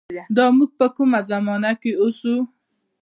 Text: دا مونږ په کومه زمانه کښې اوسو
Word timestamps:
دا 0.35 0.45
مونږ 0.55 0.71
په 0.79 0.85
کومه 0.95 1.19
زمانه 1.31 1.71
کښې 1.81 1.91
اوسو 2.01 2.35